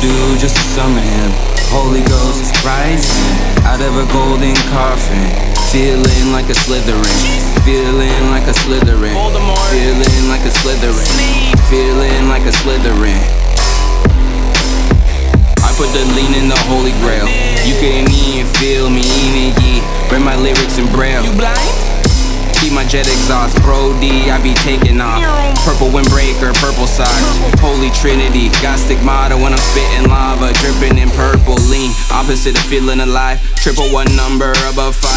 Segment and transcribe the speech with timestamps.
[0.00, 1.30] Voodoo, just to summon him.
[1.74, 3.34] Holy Ghost rising
[3.66, 5.26] out of a golden coffin.
[5.74, 7.02] Feeling like a Slytherin.
[7.66, 9.10] Feeling like a Slytherin.
[9.74, 11.02] Feeling like a Slytherin.
[11.66, 13.18] Feeling like a Slytherin.
[15.66, 17.26] I put the lean in the holy grail.
[17.66, 19.82] You can't even feel me, even ye.
[20.12, 21.24] Read my lyrics in braille.
[21.24, 21.97] You blind?
[22.68, 25.24] Keep my jet exhaust, Pro D, I be taking off.
[25.64, 27.40] Purple windbreaker, purple socks.
[27.64, 31.56] Holy Trinity, got stigmata when I'm spitting lava, dripping in purple.
[31.72, 33.40] Lean, opposite of feeling alive.
[33.56, 35.07] Triple one number above five.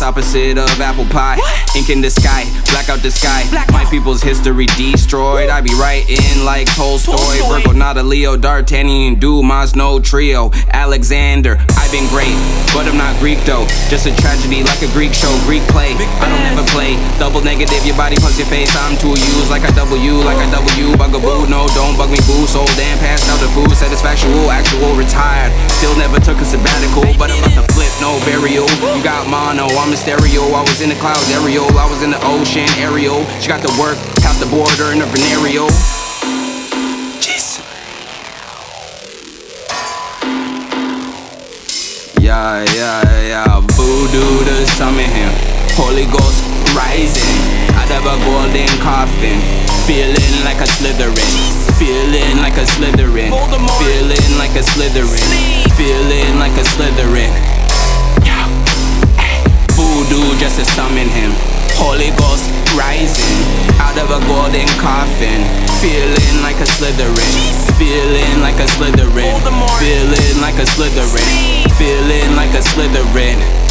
[0.00, 1.36] Opposite of apple pie.
[1.76, 3.44] Ink in the sky, black out the sky.
[3.70, 5.50] My people's history destroyed.
[5.50, 7.20] I be writing like Tolstoy.
[7.20, 7.60] Tolstoy.
[7.60, 10.50] Virgo, not a Leo, D'Artagnan, Dumas, no trio.
[10.72, 12.32] Alexander, I've been great,
[12.72, 13.68] but I'm not Greek though.
[13.92, 15.92] Just a tragedy like a Greek show, Greek play.
[15.92, 16.96] I don't ever play.
[17.20, 18.72] Double negative, your body plus your face.
[18.72, 20.96] I'm two U's like I double U, like a W.
[20.96, 22.48] Bugaboo, no, don't bug me, boo.
[22.48, 23.76] Sold and passed out the food.
[23.76, 25.52] Satisfactual, actual, retired.
[25.76, 28.68] Still never took a sabbatical, but I'm about to flip, no burial.
[28.92, 30.52] You got mono, I'm a stereo.
[30.52, 31.64] I was in the clouds, aerial.
[31.78, 33.24] I was in the ocean, Ariel.
[33.40, 35.68] She got the work, past the border in a venereal.
[37.24, 37.64] Jeez.
[42.20, 43.00] Yeah, yeah,
[43.32, 43.60] yeah.
[43.72, 45.32] Voodoo to summon him.
[45.80, 46.44] Holy Ghost
[46.76, 47.40] rising
[47.80, 49.40] out of a golden coffin.
[49.88, 51.32] Feeling like a Slytherin.
[51.80, 53.32] Feeling like a Slytherin.
[53.80, 55.72] Feeling like a Slytherin.
[55.74, 57.59] Feeling like a Slytherin.
[60.50, 61.30] Just to summon him.
[61.78, 63.38] Holy Ghost rising
[63.78, 65.46] out of a golden coffin.
[65.78, 67.78] Feeling like a Slytherin.
[67.78, 69.30] Feeling like a Slytherin.
[69.78, 71.70] Feeling like a Slytherin.
[71.78, 73.69] Feeling like a Slytherin.